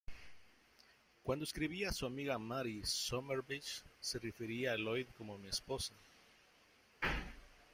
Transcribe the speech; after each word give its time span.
Cuando 1.21 1.45
escribía 1.45 1.89
a 1.89 1.93
su 1.93 2.07
amiga 2.07 2.39
Mary 2.39 2.81
Somerville 2.83 3.61
se 3.99 4.17
refería 4.17 4.71
a 4.71 4.75
Lloyd 4.77 5.05
como 5.15 5.37
'mi 5.37 5.47
esposa'. 5.49 5.93